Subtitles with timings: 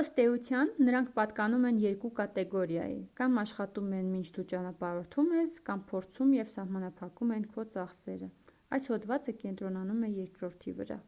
[0.00, 5.82] ըստ էության նրանք պատկանում են երկու կատեգորիայի կամ աշխատում են մինչ դու ճանապարհորդում ես կամ
[5.92, 8.28] փորձում և սահմանափակում են քո ծախսերը
[8.78, 10.98] այս հոդվածը կենտրոնանում է երկրորդի վրա